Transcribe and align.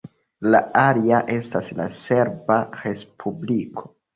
La 0.53 0.61
alia 0.83 1.19
estas 1.35 1.69
la 1.81 1.87
Serba 1.99 2.61
Respubliko. 2.81 3.87